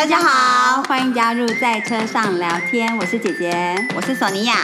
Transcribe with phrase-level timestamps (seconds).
[0.00, 4.54] 大家好，欢迎加入在车上聊天，我是姐姐，我是索尼娅。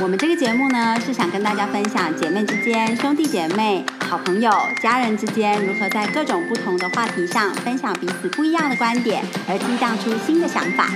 [0.00, 4.50] 我们这个节目呢，是想跟大家分享姐妹之间、兄弟姐妹、好朋友、
[4.82, 10.88] 家人之间如何在各种不同的话题上分享彼此不一样的观点，而激荡出新的想法。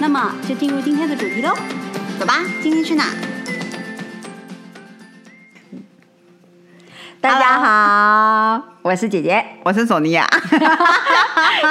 [0.00, 1.54] 那么，就进入今天的主题喽，
[2.18, 3.08] 走吧，今天去哪？
[7.24, 10.28] 大家好，我是姐姐，我是索尼娅。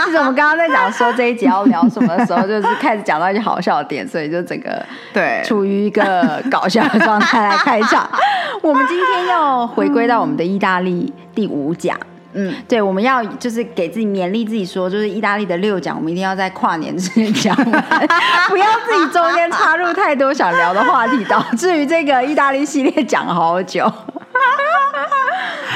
[0.03, 4.83] 其实我们刚刚在讲说这一集要聊什么的时候，就是开始讲到一些好笑的点，所以就整个
[5.13, 8.09] 对处于一个搞笑的状态来开场。
[8.63, 11.95] 我们今天要回归到我们的意大利第五讲，
[12.33, 17.83] 嗯，对，我们要就是给自己勉励自己说，就是意大利的六讲，我们一定要在跨年之前讲完，
[18.49, 23.87] 不要自己中间插入太多想聊的话题，导致于这个意大利系列讲好久。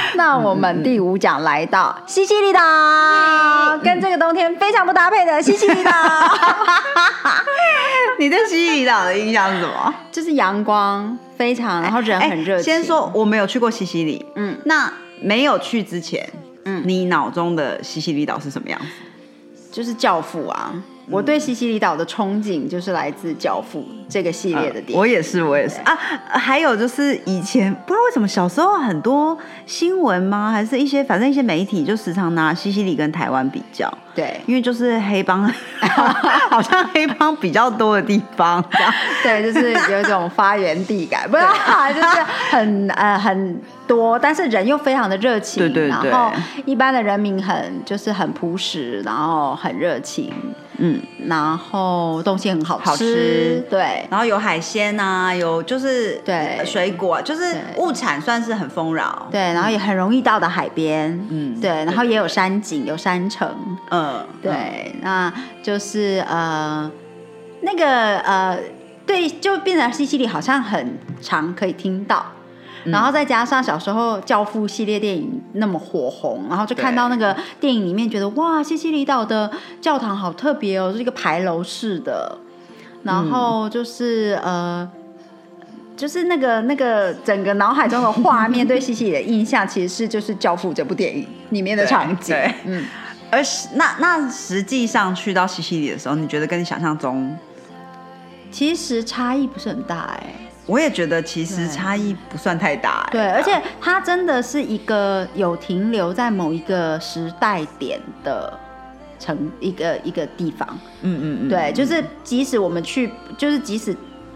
[0.15, 5.91] 那我们第五讲来到西西里岛，跟这个冬天非常不搭配的西西里岛。
[8.19, 9.93] 你对西西里岛的印象是什么？
[10.11, 12.73] 就是阳光非常，然后人很热情。
[12.73, 14.91] 先说我没有去过西西里，嗯，那
[15.21, 16.27] 没有去之前，
[16.65, 19.71] 嗯，你脑中的西西里岛是什么样子？
[19.71, 20.73] 就是教父啊。
[21.09, 24.97] 我对西西里岛的憧憬就是来自《教父》这个系列的电影。
[24.97, 25.95] 我也是，我也是啊。
[26.27, 30.51] 还有就是以前不知道为什么小时候很多新闻吗？
[30.51, 33.91] 还是一些反正一些媒体就时常拿西西里跟台湾比较。
[34.13, 35.47] 对，因为就是黑帮，
[36.49, 38.63] 好像黑帮比较多的地方。
[39.23, 41.43] 对，就是有一种发源地感，不是，
[41.93, 45.61] 就是很呃很多，但是人又非常的热情。
[45.63, 46.09] 对对对。
[46.09, 46.31] 然后
[46.65, 50.33] 一般的人民很就是很朴实，然后很热情。
[50.77, 56.63] 嗯，然后东西很好吃，对，然后有海鲜啊，有就是对。
[56.65, 63.49] 水果，就是物产算是很丰饶，对，然后也很容易到的海边，嗯，对，然后也有山景，有山城，
[63.89, 66.91] 嗯，对，那就是呃
[67.61, 68.59] 那个呃
[69.05, 72.25] 对，就变成西西里好像很常可以听到。
[72.91, 82.37] 然后再加上小时候《教父》系列电影那么火红，然后就看到那个电影里面，觉得哇，西西里岛的教堂好特别哦，是一个牌楼式的。
[83.03, 84.89] 然后就是呃，
[85.95, 92.35] 就是那个那个整个脑海中的画面对西西里的印象，其实是就是《教父》这部电影里面的场景。
[92.35, 92.85] 对，嗯。
[93.29, 97.37] 而是那那实际上去到西西里的时候，你觉得跟你想象中
[98.49, 100.46] 其实差异不是很大哎。
[100.67, 108.53] 我也觉得其实差异不算太大，对，而且它真的是一个有停留在某一个时代点的
[109.17, 110.67] 城一个一个地方，
[111.01, 113.95] 嗯嗯嗯，对，就是即使我们去，就是即使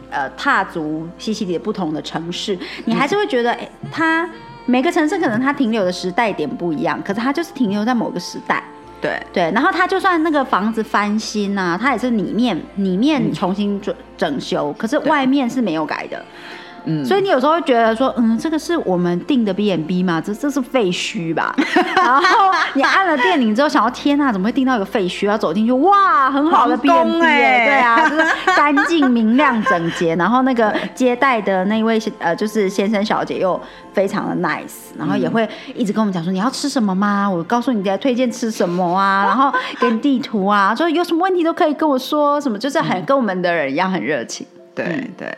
[0.10, 4.28] 呃踏足西西里的不同的城市，你还是会觉得，哎，它
[4.66, 8.64] 每个城市可能它停留的时代点不一样，可是它就是停留在某个时代。
[9.02, 9.22] 对。
[9.34, 16.24] 对，然后他就算那个房子翻新呐，他也是里面里面重新整整修，可是外面是没有改的。
[16.86, 20.22] 嗯，所以你有时候会觉得说，嗯，这个是我们订的 B and B 吗？
[20.22, 21.56] 这这是废墟吧？
[21.96, 25.28] 然后你按了电铃之后，想要天呐，怎么会订到一个废墟？
[25.28, 28.24] 要走进去，哇，很好的 B and B 哎，对啊，就是
[28.56, 30.16] 干净明亮整洁。
[30.16, 33.60] 然后那个接待的那位 呃，就是先生小姐又
[33.94, 37.30] 非常的 nice，然后也会一直跟我们讲说你要吃什么吗？
[37.30, 44.46] 我告诉你在推荐吃什么啊， 然后给你地图啊，说有什么问题都可以跟我说，什么就是很跟我们的人一样很热情。
[44.74, 45.32] 对对。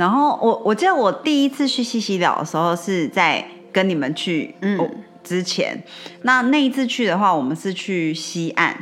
[0.00, 4.90] 然后我我记得我第一次去西西里的时候是在跟你们去嗯。
[5.22, 5.78] 之前，
[6.22, 8.74] 那那一次去的话，我们是去西岸，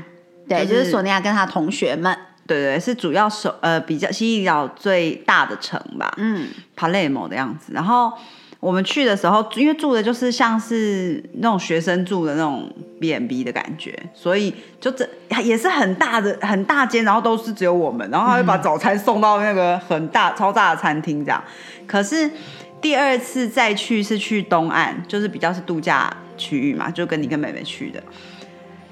[0.49, 6.47] 对，就是索尼娅跟她同学们，对对，是主要首呃比较西西里岛最大的城吧，嗯，
[6.77, 8.12] 帕雷莫的样子，然后。
[8.61, 12.69] 我们去的时候，因为住的就是像是那种学生住的那种
[13.01, 15.09] B N B 的感觉，所以就这
[15.45, 21.43] 也是很大的很大间，然后都是只有我们，然后他会把早餐送到那个很大超大的餐厅这样。
[21.87, 22.29] 可是
[22.81, 28.03] 第二次再去是去东岸，就是比较是度假区域嘛，就跟你跟妹妹去的。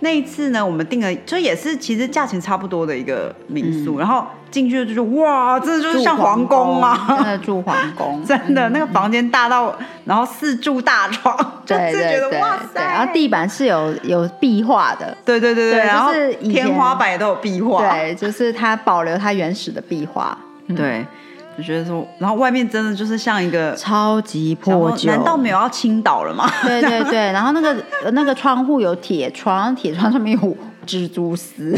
[0.00, 11.34] 那一次呢，我们订了，就也是其实价钱差不多的一个民宿，然后进去就是哇，真的就是像皇宫啊，真的住皇宫， 真的那个房间大到，然后四柱大床，
[11.64, 20.36] 对对 对，哇塞，然后地板是有有壁画的，对对对对，然后天花板也都有壁画，对，就是它保留它原始的壁画，
[20.76, 21.06] 对。
[21.56, 26.50] 就觉得说，然后外面真的就是像一个超级破旧，难道没有要倾倒了吗？
[26.62, 27.76] 对对对， 然后那个
[28.12, 30.56] 那个窗户有铁窗，铁窗上面有
[30.86, 31.74] 蜘蛛丝，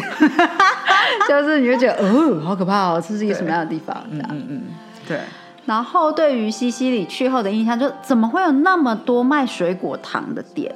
[1.28, 3.96] 就是你就觉得哦，好可怕哦，这是一个什么样的地方？
[4.10, 4.62] 嗯嗯嗯，
[5.06, 5.18] 对。
[5.66, 10.74] 然后对于西西里去后的印象，就怎么会有那么多卖水果糖的店？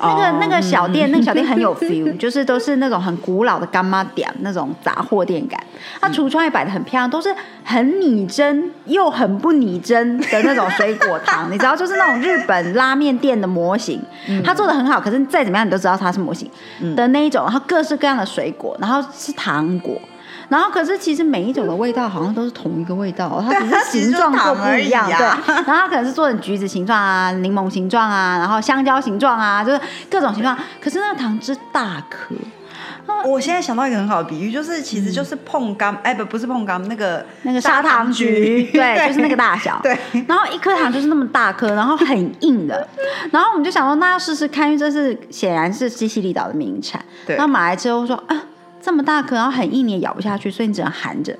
[0.00, 5.58] 那个那个小店，那个小店很有 feel，就是都是那种很古老的干妈店那种杂货店感。
[6.00, 7.34] 它橱窗也摆的很漂亮，都是
[7.64, 14.00] 很拟真又很不拟真的那种水果糖， 你知道，就是那种日本拉面店的模型，
[14.44, 16.50] 它做的很好，可是再怎么样你都知道它是模型
[16.96, 20.00] 的那一种，然后各式各样的水果，然后是糖果。
[20.48, 25.16] 然后可是其实每一种的味道好像都是同一个味道， 它只是形状做不一样，对。
[25.16, 29.80] 然后它可能是做成橘子形状啊、柠檬形状啊，然后香蕉形状啊，就是
[30.10, 30.56] 各种形状。
[30.80, 32.34] 可是那个糖汁大颗。
[33.24, 39.80] 我现在想到一个很好的比喻，就是其实就是碰柑，哎不不是碰柑，那个那个砂糖橘， 对，就是那个大小。
[39.82, 39.96] 对。
[40.26, 42.86] 然后一颗糖就是那么大颗，然后很硬的。
[43.30, 47.02] 然后我们就想说，那要试试看，因为这是显然是西西里岛的名产。
[47.26, 47.34] 对。
[47.36, 48.42] 然后买来之后说啊。
[48.88, 51.36] 这么大颗，然后很硬，你也咬不下去，所以你只能含着。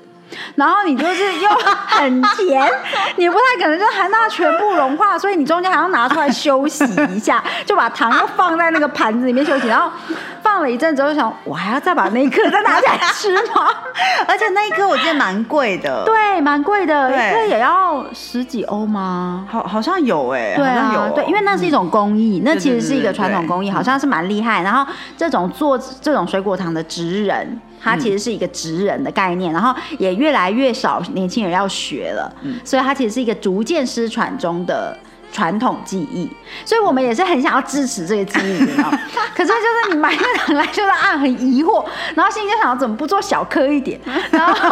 [0.53, 1.49] 然后你就是又
[1.87, 2.71] 很甜，
[3.15, 6.85] 你不太可能就含到全部融化，所以你中间还要拿出来休息
[7.15, 9.89] 一下，就把糖又放在那个盘子里面休息，然后。
[10.41, 13.67] 放了一阵之后，想我还要再把那一颗再拿起来吃吗？
[14.27, 19.45] 而且那一颗我记得蛮贵的，对，蛮贵的，一颗也要十几欧吗？
[19.49, 24.61] 好，好像有哎，对啊，对，因为那是一种工艺，那其实是一个传统工艺，好像是蛮厉害。
[24.61, 32.31] 然后这种做这种水果糖的职人，它其实是一个职人的概念，然后也越来越少年轻人要学了，
[32.63, 34.97] 所以它其实是一个逐渐失传中的。
[35.31, 36.29] 传统技艺，
[36.65, 38.99] 所以我们也是很想要支持这个技艺，你知道吗？
[39.35, 41.85] 可是就是你买那两来，就是啊很疑惑，
[42.15, 43.99] 然后心里就想怎么不做小颗一点，
[44.31, 44.53] 然后。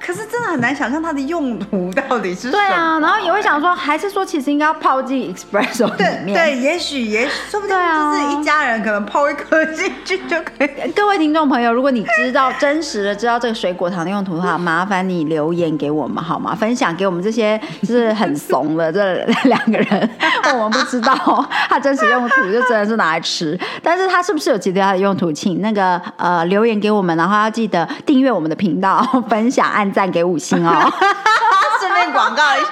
[0.00, 6.34] 可是真的很难想象它的用途到底是什么对啊，然后也会想说，还是说其实应该要泡进 espresso 里面？
[6.34, 10.90] 对，也许也许说不定就是一家人可能泡一颗进去就可以。
[10.90, 16.52] 各位听众朋友，如果你知道真实的知道这个水果糖的用途的话，麻烦你留言给我们好吗？
[16.52, 20.10] 分享给我们这些 就是很怂的这两个人，
[20.56, 21.14] 我们不知道
[21.68, 25.30] 它真实用途就真的是拿来吃，但是它是不是有其他的用途？
[25.30, 29.84] 请那个呃留言给我们，然后要记得订阅我们的频道，分享按。
[29.94, 30.92] 赞给五星哦，
[31.80, 32.68] 顺便广告一下。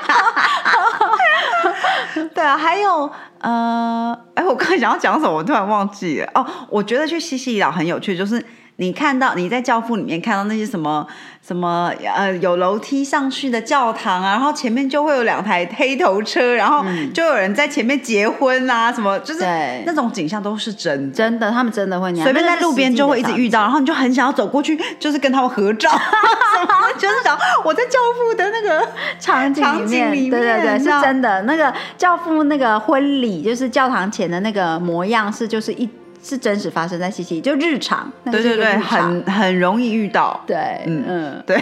[2.35, 3.11] 对啊，还有
[3.41, 6.31] 呃，哎，我刚才想要讲什么，我突然忘记了。
[6.35, 8.45] 哦，我觉得去西西里岛很有趣，就是
[8.77, 11.07] 你看到你在教父里面看到那些什么。
[11.45, 19.41] 什么呃有楼梯上去的教堂啊，然后前面就会有两台黑头车，然后就有人在前面结婚啊，什么就是
[19.85, 25.91] 那种景象都是真的真的，他们真的会随便在路边就会一直遇到，然后你就很想要走过去，就是跟他们合照，
[26.99, 28.87] 就是想我在教父的那个
[29.19, 29.62] 场景
[30.11, 31.43] 里面，对对对，是真的。
[31.43, 35.89] 那个教父那个婚礼，就是教堂前的那个模样，是就是一。
[36.25, 41.56] 是真实发生在西西，就日常，对对对，很很容易遇到，对，嗯嗯，对，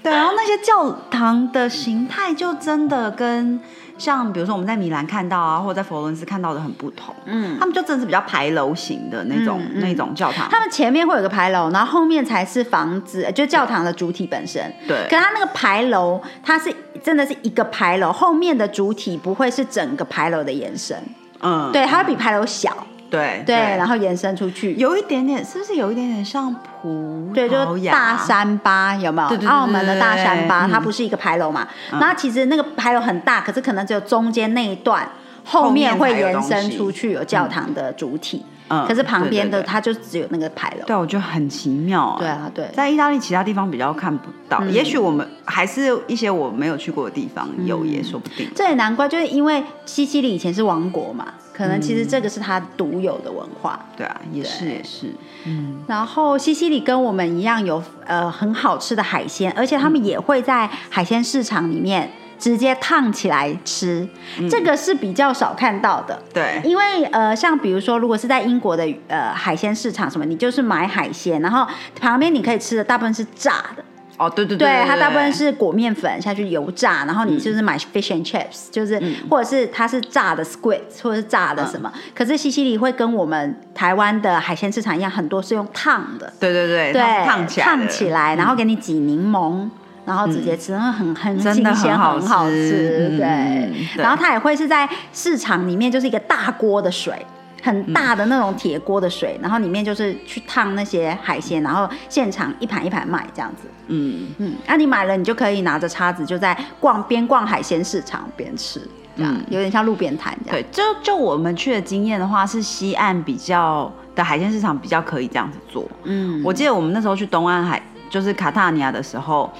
[0.00, 3.60] 对，然后那些教堂的形态就真的跟
[3.96, 20.96] 像比如说我们在米兰看到啊，或者在佛罗伦斯看到的很不同，嗯，他们就真的是比较牌楼型的那种那种教堂，他们前面会有个牌楼，然后后面才是房子，就教堂的主体本身，对，可它那个牌楼，它是真的是一个牌楼，后面的主体不会是整个牌楼的延伸。
[21.40, 22.74] 嗯，对，它会比牌楼小，
[23.14, 29.48] 对对，然后延伸出去，有一点点，是不是有一点点像葡对，就是大三巴有没有？
[29.48, 31.66] 澳门的大三巴，它不是一个牌楼嘛？
[31.92, 35.08] 然后其实那个牌楼很大，可是可能只有中间那一段，
[35.44, 38.44] 后面会延伸出去有教堂的主体。
[38.46, 40.86] 嗯，可是旁边的它就只有那个牌楼。
[40.86, 42.16] 对，我觉得很奇妙。
[42.18, 48.48] 对啊，对，在意大利其他地方比较看不到，也许我们还是一些我没有去过的地方有，也说不定。
[48.54, 53.78] 这也难怪，就是因为西西里以前是王国嘛，可能其实这个是它独有的文化。
[53.96, 55.08] 对啊，也是也是。
[55.44, 62.10] 嗯，然后西西里跟我们一样有呃很好吃的海鲜，而且他们也会在海鲜市场里面。
[62.44, 64.06] 直接烫起来吃，
[64.50, 66.22] 这个是比较少看到的。
[66.30, 71.66] 对，因为呃，像比如说，如果是在英国的呃海鲜市场什么，你就是买海鲜，然后
[71.98, 73.82] 旁边你可以吃的大部分是炸的。
[74.18, 81.90] 哦，对对对，对它大部分是裹面粉下去油炸，然后你就是买 fish and chips，就是或者是它是炸的 squid，或者是炸的什么。
[82.14, 86.30] 可是西西里会跟我们台湾的海鲜市场一样，很多是用烫的。
[86.38, 89.66] 对对对，对，烫起来，烫起来，然后给你挤柠檬。
[90.06, 93.72] 然后直接吃，那很很新鲜，很好吃，对。
[93.96, 97.24] 然后它也会是在市场里面，就是一个大锅的水，
[97.62, 103.66] 很大的那种铁锅的水，然后里面就是去烫那些海鲜，然后现场一盘一盘卖这样子。
[103.86, 110.62] 嗯嗯，那你买了，你就可以拿着叉子，就在逛边逛海鲜市场边吃，这样有点像路边摊这样。
[110.62, 115.88] 对，就就我们去的经验的话，是西岸比较的海鲜市场比较可以这样子做。
[116.02, 119.50] 嗯，我记得我们那时候去东岸海，就是卡塔尼亚的时候。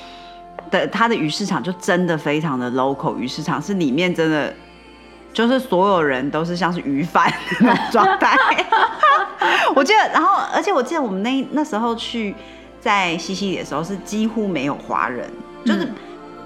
[0.71, 4.53] 的它的鱼市场就真的非常的 local，鱼市场是里面真的
[5.33, 8.37] 就是所有人都是像是鱼贩的状态。
[9.75, 12.35] 我记得，然后而且我记得我们那那时候去
[12.81, 15.29] 在西西里的时候是几乎没有华人，
[15.65, 15.89] 就是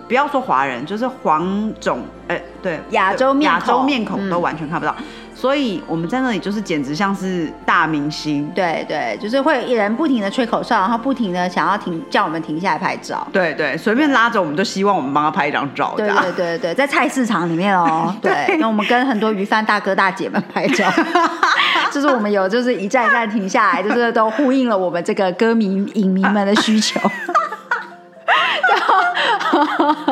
[0.08, 4.94] 不要说华人，就是黄种，哎，对，亚洲面亚洲面孔都完全看不到。
[5.38, 20.90] 所以我们在那里就是简直像是大明星，对对，就是会有人不停的吹口哨，然后不停的想要停叫我们停下来拍照，对对，随便拉着我们就希望我们帮他拍一张照，对对对对，在菜市场里面哦， 对，那我们跟很多鱼贩大哥大姐们拍照，
[21.92, 26.98] 就是我们有就是一站一站停下来，就是都呼应了我们这个歌迷影迷们的需求。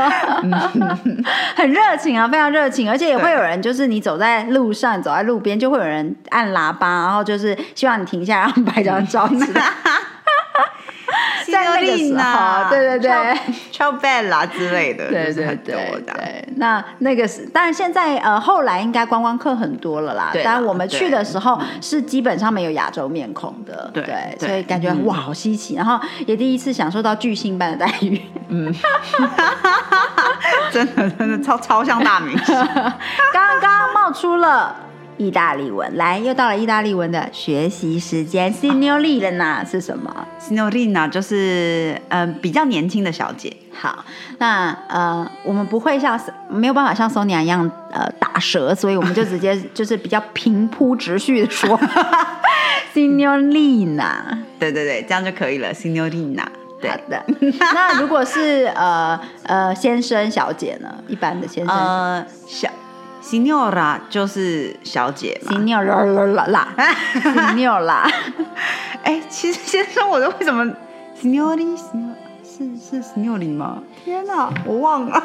[1.56, 9.60] 很热情啊，非常热情，而且也会有人，就是你走在路上，走在路边，就会有人按喇叭，然后就是希望你停下，然后拍张照之类。
[11.56, 13.36] 在那个时候，对对对
[13.72, 16.48] 超 bad 啦之类的，对对对对。
[16.56, 20.30] 那那个是，但是现在呃，后来应该观光客很多了啦。
[20.44, 25.74] 但我们去的时候是基本上没有亚洲面孔的，对，所以感觉哇，好稀奇。
[25.74, 28.74] 然后也第一次享受到巨星般的待遇，嗯，
[30.70, 32.54] 真的真的超超像大明星。
[33.32, 34.74] 刚刚冒出了。
[35.18, 38.52] 意大利文，来，又到了意大利文的学习时间。
[38.52, 43.56] Signorina 是什么？Signorina 就是呃比较年轻的小姐。
[43.72, 44.04] 好，
[44.38, 46.18] 那呃我们不会像
[46.48, 51.78] 没有办法像 Sonia 一样呃打舌，所以我们就直接 就是比较平铺直叙的说
[52.94, 54.14] Signorina。
[54.58, 55.74] 对对对，这样就可以了。
[55.74, 56.46] Signorina，
[56.80, 57.22] 对的。
[57.74, 60.94] 那如果是呃呃先生小姐呢？
[61.08, 62.70] 一般的先生呃小。
[63.28, 66.68] Signora 就是小姐，Signora 啦啦
[67.12, 68.08] ，Signora，
[69.02, 70.64] 哎，其实先生，我都为什么
[71.20, 71.76] Signori？
[71.76, 73.82] 是是 Signori 吗？
[74.04, 75.20] 天哪，我忘了。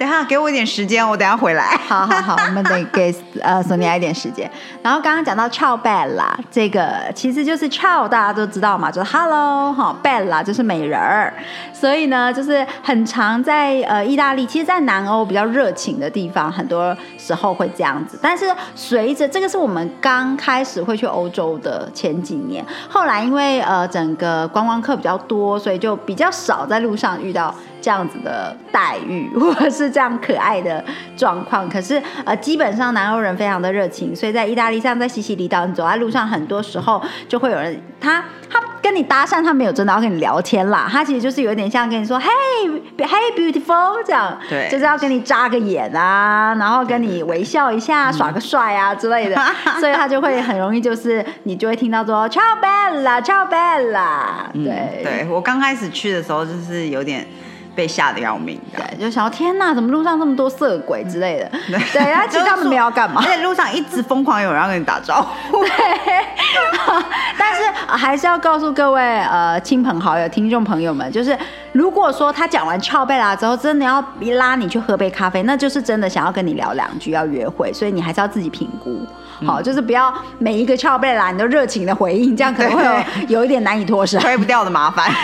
[0.00, 1.76] 等下给我一点时间，我等下回来。
[1.86, 4.50] 好好好，我们得给呃索尼娅一点时间。
[4.82, 11.34] 然后刚刚讲到 Ciao Bella，这个其实就是 Ciao，大家都知道嘛，就是 Hello 哈，Bella 就是美人儿。
[11.74, 18.18] 所以呢，就是很常在呃意大利，其实，在南欧比较热情的地方，很多时候会这样子。
[18.22, 27.54] 但是随着这个是我们刚开始会去欧洲的前几年，后来因为呃整个观光客比较多，所以就比较少在路上遇到。
[27.80, 30.84] 这样子的待遇， 或者是这样可爱的
[31.16, 49.36] 状况，可是呃，基本上南欧人非常的热情，所以在意大利，像在西西里岛，你走在路上，很多时候就会有人，他他跟你搭讪，他没有真的要跟你聊天啦，他其实就是有点像跟你说，Hey，Hey beautiful，这样，对，就是要跟你眨个眼啊，然后跟你微笑一下，耍个帅啊之类的，
[49.80, 57.26] 所以他就会很容易就是你就会听到说，Ciao bella，Ciao bella，对，对我刚开始去的时候就是有点。
[57.80, 61.50] 被吓得要命，对，就想到天哪，怎么路上这么多色鬼之类的？
[61.94, 65.64] 对， 然后其实他们没有干嘛，而且路上一直疯狂有人要跟你打招呼。
[65.64, 65.70] 对，
[67.38, 71.34] 但是还是要告诉各位呃亲朋好友、听众朋友们，就是
[71.72, 74.04] 如果说他讲完翘贝拉之后，真的要
[74.36, 79.06] 拉你去喝杯咖啡，那就是真的想要跟你聊两句，要约会，所以你还是要自己评估。
[79.46, 82.92] 好，就是不要每一个翘贝拉你都热情的回应，这样可能会有
[83.40, 85.10] 有一点难以脱身，推不掉的麻烦。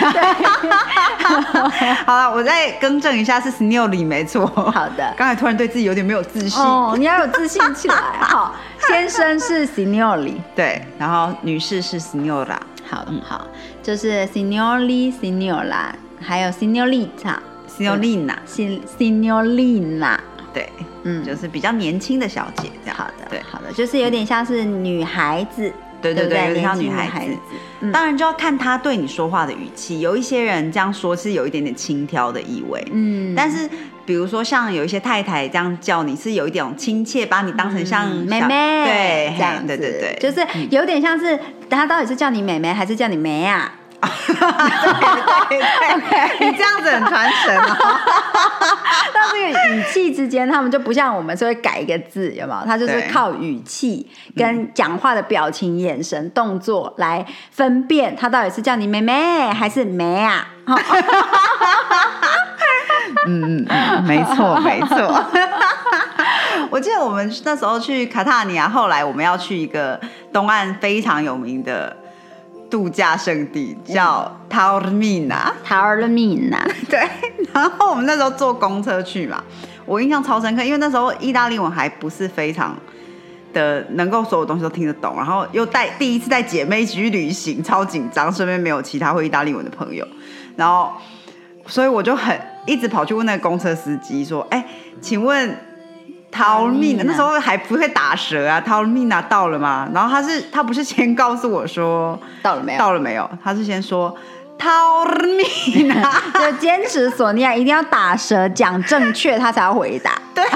[2.05, 4.47] 好了，我再更正一下，是 Signori 没错。
[4.47, 6.63] 好的，刚才突然对自己有点没有自信。
[6.63, 7.95] 哦，你要有自信起来。
[8.21, 8.55] 好，
[8.87, 12.57] 先生是 Signori，对，然后女士是 Signora。
[12.89, 13.45] 好，嗯，好，
[13.83, 17.37] 就是 Signori、Signora，还有 Signorita、
[18.97, 20.17] Signorina、
[20.53, 20.69] 对。
[21.03, 22.97] 嗯，就是比较年轻的小姐这样。
[22.97, 25.71] 好的，对，好的，就是有点像是女孩子，
[26.01, 27.33] 对对对，有点像女孩子。
[27.93, 33.33] 当然就要看她对你说话的语气，有一些人这样说是有一点点轻佻的意味，嗯。
[33.37, 33.69] 但是
[34.05, 43.73] 比如说像有一些太太这样叫你，是有一点亲切，把你当成像妹妹，对，这样，对对对，就是有点像是她到底是叫你妹妹还是叫你妹啊？
[43.99, 45.59] 对 对
[46.09, 47.75] 对，你这样子很传神哦。
[49.13, 52.59] 到这个语气之间，他们就不像我们是会改一个字，有没有？
[52.65, 60.47] 他就是靠语气跟讲话的表情、眼神、动作来分辨他到底是叫你妹妹还是妹啊？
[63.25, 65.25] 嗯嗯嗯，没错没错。
[66.69, 69.99] 我记得我们那时候去卡塔尼亚，后来我们要去一个
[70.31, 71.97] 东岸非常有名的。
[72.69, 76.59] 度假胜地叫 Taormina，Taormina，
[76.89, 77.07] 对。
[77.53, 79.41] 然后我们那时候坐公车去嘛，
[79.85, 82.77] 我印象超深刻，因为那时候意大利文还不是非常
[83.53, 90.05] 的能够所有东西都听得懂，然后又带第一次带姐妹一起去旅行，超紧张，身边没有其他会意大利文的朋友，
[90.55, 90.91] 然后
[91.65, 94.63] 所以我就很一直跑去问那个公车司机说：“哎，
[95.01, 95.57] 请问
[96.31, 102.79] m i n 那时候还不会打舌啊 m i n 到了吗？”然后他是他不是先告诉我说到了没有？
[102.79, 103.29] 到了没有？
[103.43, 104.15] 他是先说
[104.59, 106.03] m i n
[106.33, 110.11] 就坚持索尼娅一定要打舌讲正确，他才要回答。
[110.35, 110.43] 对。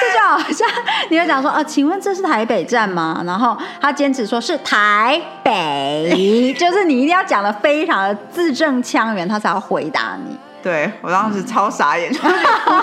[0.00, 0.68] 这就好像
[1.10, 3.20] 你会讲说，呃，请问这是台北站吗？
[3.26, 10.38] 然后他坚持说是台北， 就是你一定要讲的非常的字正腔圆，他才要回答你。
[10.68, 12.28] 对我当时超傻眼，就哭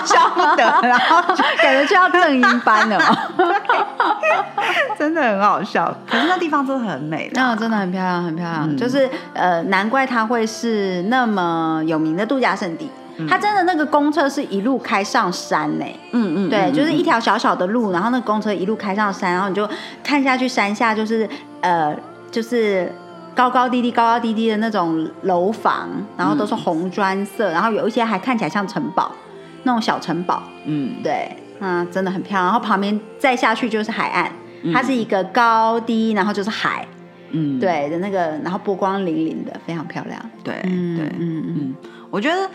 [0.04, 1.22] 笑不得，然后
[1.62, 3.16] 感觉就要正音班了嘛，
[4.98, 5.96] 真的很好笑。
[6.10, 8.76] 可是那地方真的很美，那真的很漂亮，很漂亮。
[8.76, 12.90] 就是呃，难怪它会是那么有名的度假胜地。
[13.28, 19.66] 它真的那个公车是一路开上山呢，嗯嗯，对，就是一条小小的路，然后那个公车一路开上山，然后你就
[20.04, 21.26] 看下去山下就是
[21.62, 21.96] 呃
[22.30, 22.92] 就是
[23.36, 29.12] 高高低低高高低低的那种楼房，然后都是红砖色，然后有一些还看起来像城堡，
[29.64, 32.44] 那种小城堡，嗯，对，啊，真的很漂亮。
[32.46, 34.32] 然后旁边再下去就是海岸，
[34.72, 36.88] 它是一个高低，然后就是海，
[37.30, 40.18] 嗯，对的那个，然后波光粼粼的，非常漂亮。
[40.42, 40.70] 对，对，
[41.18, 41.74] 嗯嗯，
[42.10, 42.50] 我觉得。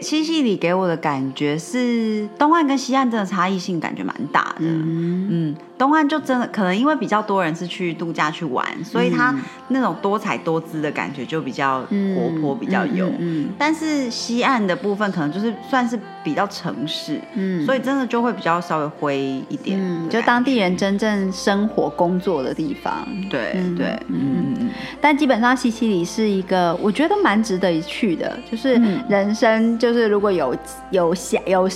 [0.00, 9.34] 西西里给我的感觉是东岸跟西岸真的差异性感觉蛮大的，嗯，东岸就真的可能因为比较多人是去度假去玩，所以它
[9.68, 11.80] 那种多彩多姿的感觉就比较
[12.14, 13.10] 活泼，比较有。
[13.18, 23.04] 嗯，但是西岸的部分可能就是算是比较城市，嗯，所以真的就会比较稍微灰一点，就当地人真正生活工作的地方。
[23.28, 24.70] 对对，嗯嗯。
[25.00, 28.74] 但基本上西西里是一个我觉得蛮值得一去的，就是
[29.08, 29.79] 人生。
[29.80, 30.54] 就是如果有
[30.90, 31.68] 有想有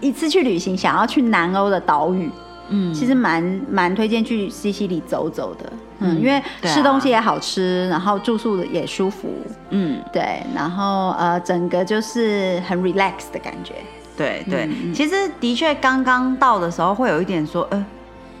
[0.00, 2.30] 一次去旅行，想要去南欧的岛屿，
[2.70, 9.28] 嗯，其实蛮蛮推荐去西西里走走的，嗯，因为吃东西也好吃，然后住宿也舒服，
[9.70, 13.74] 嗯，对，然后呃，整个就是很 relax 的感觉，
[14.16, 17.84] 对对，其实的确刚刚到的时候会有一点说，呃，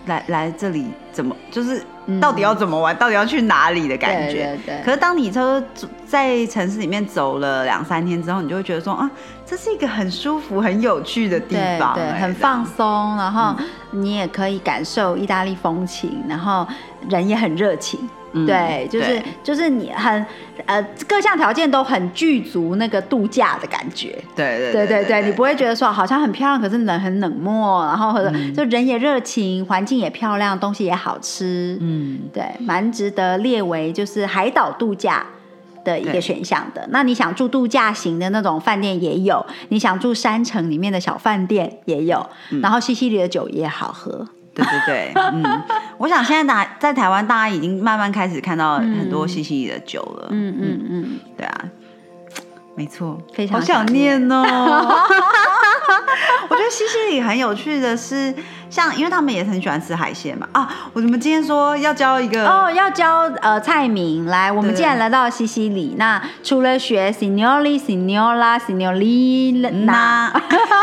[0.08, 1.80] 来来这里怎么就是。
[2.22, 2.96] 到底要怎么玩？
[2.96, 4.58] 到底要去哪里的感觉？
[4.64, 4.80] 对。
[4.82, 5.62] 可是当你车
[6.06, 9.10] 在城市里面走了两三天之后，你就会觉得说啊，
[9.44, 13.14] 这是一个很舒服、很有趣的地方，对，很放松。
[13.18, 13.54] 然后
[13.90, 16.66] 你也可以感受意大利风情，然后
[17.10, 18.00] 人也很热情。
[18.46, 20.24] 对，就是就是你很
[20.66, 24.16] 呃各项条件都很具足，那个度假的感觉。
[24.34, 31.78] 对对对对对，你不会觉得说好像很漂亮，可是人很冷漠，然后或者就人也热情，环境也漂亮，东西也好吃。
[31.80, 35.24] 嗯，对，蛮值得列为就是海岛度假
[35.84, 36.86] 的一个选项的。
[36.90, 42.26] 那你想住度假型的那种饭店也有，你想住山城里面的小饭店也有，
[42.62, 44.26] 然后西西里的酒也好喝。
[44.58, 45.62] 对对对， 嗯，
[45.98, 50.28] 我想现在大在台湾，大家已经慢慢开始看到很多西西里的酒了。
[50.30, 50.86] 嗯嗯。
[50.90, 51.64] 嗯，对啊，
[52.78, 54.40] 没错，非常想念哦。
[56.48, 58.32] 我觉得西西里很有趣的是，
[58.70, 60.48] 像因为他们也很喜欢吃海鲜嘛。
[60.52, 64.52] 啊，我们今天说要教一个哦，要教呃菜名来。
[64.52, 70.30] 我们既然来到西西里，那除了学 Signori、Signora、Signorina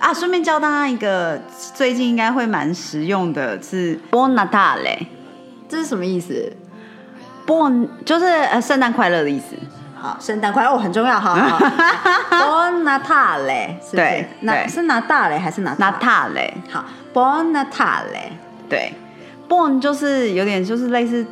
[0.00, 1.38] 啊，顺便教大家一个
[1.74, 5.06] 最近应该会蛮实用的，是 Buon Natale，
[5.68, 6.50] 这是什么意思
[7.46, 9.54] ？Buon 就是呃圣诞快乐的意思。
[10.00, 11.36] 好，圣诞快乐哦，很重要哈。
[12.32, 16.52] Buon Natale，对，那是拿大嘞还是拿 Natale？
[16.72, 18.30] 好，Buon Natale，
[18.70, 18.94] 对
[19.46, 21.26] ，Buon 就是有点就是类似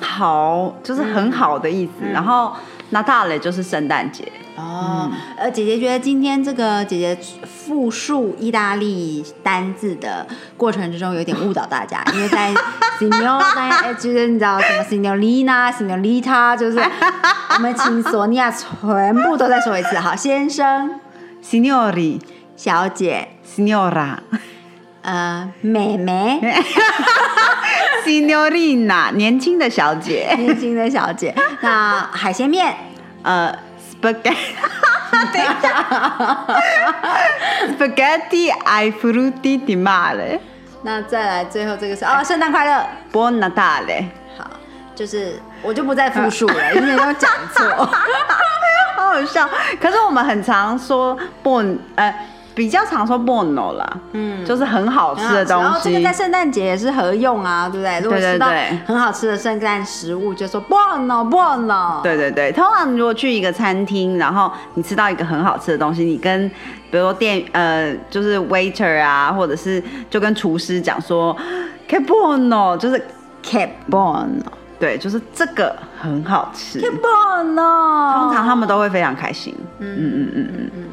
[0.00, 2.54] 好，就是很好的意思，然后
[2.92, 4.30] Natale 就是圣诞节。
[4.58, 7.16] 哦，呃，姐姐觉得今天这个姐姐
[7.46, 12.52] 复述意大利单字的过程之中有点误导大家，因为在
[12.98, 16.78] signora，就是你知道什么 signorina、signorita，就是
[17.54, 20.98] 我们请索尼娅全部都再说一次，好，先生
[21.40, 22.20] ，signori，
[22.56, 24.16] 小姐，signora，
[25.02, 26.40] 呃，妹妹，
[28.04, 32.74] signorina，年轻的小姐，年轻的小姐，那海鲜面，
[33.22, 33.67] 呃。
[34.00, 34.36] spaghetti，
[35.32, 35.84] 等一下
[37.78, 40.40] ，Spaghetti ai frutti di mare。
[40.82, 44.04] 那再来最后这个是哦，圣诞快乐，Buon Natale。
[44.36, 44.48] 好，
[44.94, 47.64] 就是我就不再复述了，因为要讲错，
[48.96, 49.48] 好好笑。
[49.80, 52.14] 可是我们很常说 Buon，呃。
[52.58, 55.62] 比较常说 buono 啦，嗯，就是很好吃的东西。
[55.62, 58.00] 然后这个在圣诞节也是合用啊，对不对？
[58.00, 58.48] 如果吃到
[58.84, 62.02] 很好吃的圣诞食物，就说 buono。
[62.02, 66.48] 对对对，通常如果去一个餐厅，然后你吃到一个很好吃的东西，你跟
[66.90, 71.36] 比如说店呃，就是 waiter 啊，或者是就跟厨师讲说
[71.88, 73.00] che buono，就是
[73.44, 74.42] che buono，
[74.80, 78.18] 对，就是这个很好吃，che buono。
[78.18, 79.54] 通常他们都会非常开心。
[79.78, 80.84] 嗯嗯嗯嗯嗯。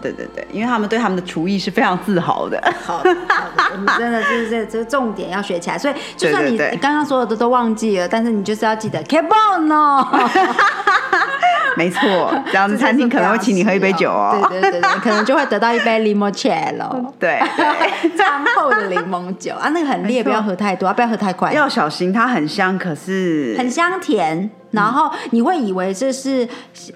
[0.00, 2.62] 对对对，因为他们对他们的厨艺是非常自豪的。
[2.84, 3.02] 好，
[3.72, 5.78] 我们真的就是这这重点要学起来。
[5.78, 10.06] 所以就算你你刚刚所有的都忘记了，但是你就是要记得 keep on 哦。
[11.74, 14.36] 没错，这样子餐厅可能会请你喝一杯酒哦。
[14.50, 17.10] 对对对对，可能就会得到一杯 limoncello。
[17.18, 17.40] 对，
[18.14, 21.50] 餐后的柠檬酒啊，那个很烈，不要喝太多，不要喝太快。
[21.52, 24.50] 要小心，它很香，可是很香甜。
[24.72, 26.46] 然后你会以为这是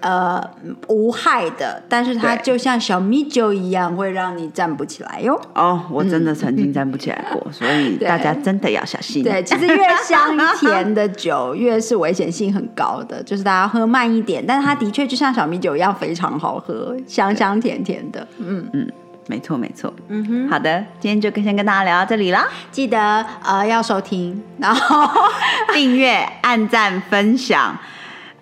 [0.00, 0.42] 呃
[0.88, 5.40] 无害的，但是它就像小米酒一样，会让你站不起来哟。
[5.54, 9.22] 哦，我真的曾经站不起来过，所以大家真的要小心。
[9.22, 14.44] 对，其实越香甜的酒越是危险性很高的，就是大家喝慢一点。
[14.46, 18.26] 但是它的确就像小米酒一样非常好喝，香香甜甜的。
[18.38, 18.90] 嗯嗯。
[19.28, 19.92] 没错，没错。
[20.08, 22.46] 嗯哼，好的，今天就先跟大家聊到这里啦。
[22.70, 25.08] 记得呃要收听，然后
[25.74, 27.76] 订阅、按赞、分享，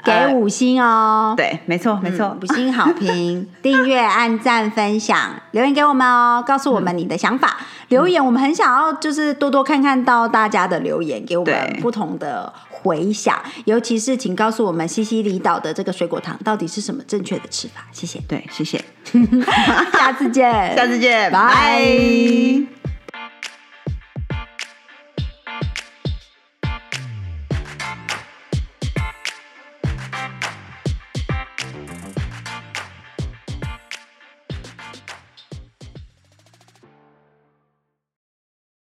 [0.04, 1.34] 给五星哦。
[1.36, 7.56] 对，没错，没错，五星好评， 订阅、按赞、分享，留言给我们哦，告诉我们你的想法。
[7.88, 12.52] 留言，我们很想要就是多多看看到大家的留言，给我们不同的。
[12.84, 17.86] 回想，尤其是请告诉我们西西里岛的这个水果糖到底是什么正确的吃法？
[17.90, 18.20] 谢谢。
[18.28, 18.84] 对，谢谢。
[19.92, 22.83] 下次见，下次见， 拜。